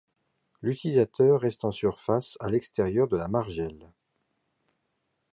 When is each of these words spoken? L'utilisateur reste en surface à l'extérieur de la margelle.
L'utilisateur 0.63 1.39
reste 1.39 1.63
en 1.63 1.69
surface 1.69 2.35
à 2.39 2.49
l'extérieur 2.49 3.07
de 3.07 3.17
la 3.17 3.27
margelle. 3.27 3.91